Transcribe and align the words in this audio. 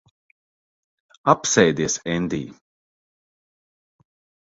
Apsēdies, 1.35 1.99
Endij. 2.17 2.51